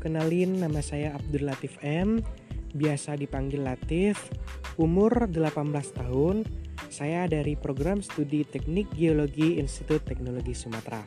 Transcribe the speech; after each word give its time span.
kenalin 0.00 0.56
nama 0.56 0.80
saya 0.80 1.12
Abdul 1.12 1.52
Latif 1.52 1.76
M, 1.84 2.24
biasa 2.72 3.12
dipanggil 3.12 3.60
Latif, 3.60 4.32
umur 4.80 5.28
18 5.28 5.68
tahun, 5.92 6.48
saya 6.88 7.28
dari 7.28 7.52
program 7.52 8.00
studi 8.00 8.48
Teknik 8.48 8.88
Geologi 8.96 9.60
Institut 9.60 10.00
Teknologi 10.08 10.56
Sumatera. 10.56 11.04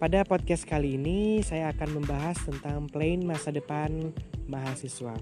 Pada 0.00 0.24
podcast 0.24 0.64
kali 0.64 0.96
ini 0.96 1.44
saya 1.44 1.68
akan 1.68 2.00
membahas 2.00 2.40
tentang 2.40 2.88
plan 2.88 3.20
masa 3.20 3.52
depan 3.52 4.16
mahasiswa. 4.48 5.20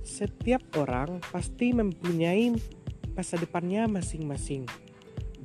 Setiap 0.00 0.64
orang 0.80 1.20
pasti 1.28 1.76
mempunyai 1.76 2.56
masa 3.12 3.36
depannya 3.36 3.84
masing-masing 3.84 4.64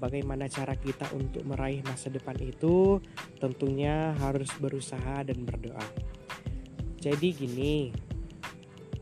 bagaimana 0.04 0.52
cara 0.52 0.76
kita 0.76 1.08
untuk 1.16 1.48
meraih 1.48 1.80
masa 1.88 2.12
depan 2.12 2.36
itu 2.44 3.00
tentunya 3.40 4.12
harus 4.20 4.52
berusaha 4.60 5.24
dan 5.24 5.48
berdoa. 5.48 5.88
Jadi 7.00 7.32
gini, 7.32 7.96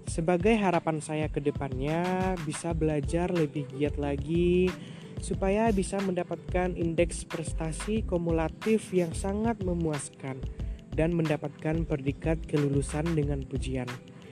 sebagai 0.05 0.53
harapan 0.53 1.01
saya 1.01 1.25
ke 1.25 1.41
depannya 1.41 2.37
bisa 2.45 2.77
belajar 2.77 3.33
lebih 3.33 3.65
giat 3.73 3.97
lagi 3.97 4.69
supaya 5.17 5.73
bisa 5.73 5.97
mendapatkan 6.01 6.77
indeks 6.77 7.25
prestasi 7.25 8.05
kumulatif 8.05 8.93
yang 8.93 9.13
sangat 9.17 9.61
memuaskan 9.65 10.37
dan 10.93 11.13
mendapatkan 11.17 11.85
predikat 11.85 12.41
kelulusan 12.45 13.05
dengan 13.17 13.41
pujian 13.45 13.89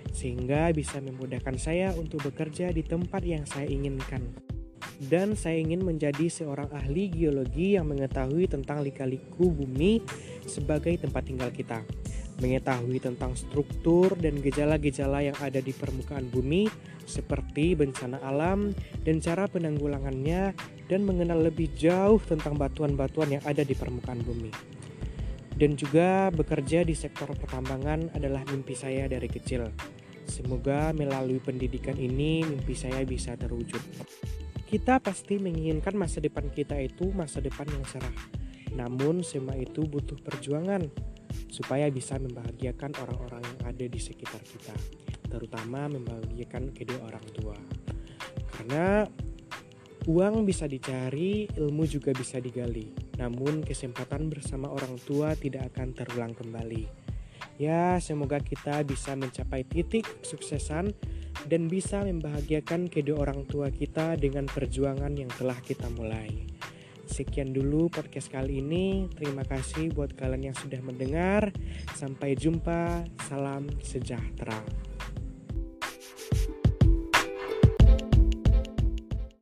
sehingga 0.09 0.73
bisa 0.73 0.97
memudahkan 0.97 1.55
saya 1.61 1.93
untuk 1.93 2.25
bekerja 2.25 2.73
di 2.73 2.81
tempat 2.81 3.21
yang 3.21 3.45
saya 3.45 3.69
inginkan 3.69 4.48
dan 5.08 5.31
saya 5.39 5.63
ingin 5.63 5.80
menjadi 5.88 6.27
seorang 6.27 6.67
ahli 6.76 7.08
geologi 7.08 7.80
yang 7.80 7.88
mengetahui 7.88 8.52
tentang 8.52 8.84
lika-liku 8.84 9.48
bumi 9.48 10.03
sebagai 10.44 11.00
tempat 11.00 11.23
tinggal 11.23 11.47
kita. 11.56 11.88
Mengetahui 12.44 13.00
tentang 13.00 13.36
struktur 13.36 14.16
dan 14.19 14.39
gejala-gejala 14.44 15.23
yang 15.23 15.38
ada 15.39 15.59
di 15.64 15.72
permukaan 15.72 16.28
bumi 16.28 16.67
seperti 17.08 17.75
bencana 17.75 18.19
alam 18.23 18.75
dan 19.03 19.19
cara 19.23 19.47
penanggulangannya 19.47 20.56
dan 20.88 21.02
mengenal 21.03 21.47
lebih 21.47 21.72
jauh 21.75 22.19
tentang 22.19 22.56
batuan-batuan 22.59 23.39
yang 23.39 23.44
ada 23.47 23.63
di 23.63 23.75
permukaan 23.75 24.23
bumi. 24.23 24.52
Dan 25.59 25.75
juga 25.75 26.31
bekerja 26.31 26.88
di 26.88 26.95
sektor 26.95 27.28
pertambangan 27.36 28.16
adalah 28.16 28.47
mimpi 28.47 28.80
saya 28.80 29.11
dari 29.11 29.28
kecil. 29.28 29.67
Semoga 30.23 30.95
melalui 30.95 31.44
pendidikan 31.44 32.00
ini 32.00 32.47
mimpi 32.47 32.72
saya 32.72 33.03
bisa 33.03 33.36
terwujud. 33.36 33.84
Kita 34.70 35.02
pasti 35.02 35.42
menginginkan 35.42 35.98
masa 35.98 36.22
depan 36.22 36.45
kita 36.53 36.78
itu 36.78 37.09
masa 37.09 37.42
depan 37.42 37.66
yang 37.73 37.81
cerah. 37.89 38.14
Namun 38.78 39.25
semua 39.25 39.58
itu 39.58 39.81
butuh 39.81 40.22
perjuangan 40.22 40.86
supaya 41.50 41.89
bisa 41.89 42.22
membahagiakan 42.22 42.94
orang-orang 43.02 43.42
yang 43.42 43.62
ada 43.66 43.86
di 43.90 43.97
sekitar 43.97 44.38
kita, 44.45 44.78
terutama 45.25 45.90
membahagiakan 45.90 46.70
kedua 46.70 47.02
orang 47.02 47.25
tua. 47.34 47.58
Karena 48.53 49.09
uang 50.06 50.45
bisa 50.45 50.70
dicari, 50.70 51.50
ilmu 51.50 51.90
juga 51.90 52.14
bisa 52.14 52.38
digali. 52.38 52.94
Namun 53.17 53.66
kesempatan 53.66 54.30
bersama 54.30 54.70
orang 54.70 55.02
tua 55.02 55.34
tidak 55.34 55.73
akan 55.73 55.97
terulang 55.97 56.38
kembali. 56.38 57.08
Ya, 57.59 57.99
semoga 57.99 58.39
kita 58.39 58.79
bisa 58.88 59.19
mencapai 59.19 59.67
titik 59.67 60.07
kesuksesan 60.23 60.95
dan 61.52 61.67
bisa 61.67 62.07
membahagiakan 62.07 62.88
kedua 62.88 63.27
orang 63.27 63.43
tua 63.51 63.67
kita 63.67 64.16
dengan 64.16 64.47
perjuangan 64.47 65.11
yang 65.11 65.27
telah 65.35 65.59
kita 65.59 65.91
mulai. 65.91 66.47
Sekian 67.03 67.51
dulu 67.51 67.91
podcast 67.91 68.31
kali 68.31 68.63
ini. 68.63 69.11
Terima 69.11 69.43
kasih 69.43 69.91
buat 69.91 70.16
kalian 70.16 70.53
yang 70.53 70.57
sudah 70.57 70.79
mendengar. 70.79 71.51
Sampai 71.99 72.39
jumpa. 72.39 73.03
Salam 73.27 73.67
sejahtera. 73.83 74.88